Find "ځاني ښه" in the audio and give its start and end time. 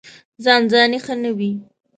0.71-1.13